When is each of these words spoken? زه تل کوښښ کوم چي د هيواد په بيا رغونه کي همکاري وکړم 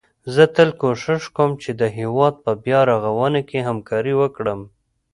زه 0.33 0.43
تل 0.55 0.69
کوښښ 0.81 1.23
کوم 1.35 1.51
چي 1.61 1.71
د 1.81 1.83
هيواد 1.97 2.33
په 2.43 2.51
بيا 2.63 2.79
رغونه 2.91 3.39
کي 3.49 3.59
همکاري 3.67 4.13
وکړم 4.21 4.59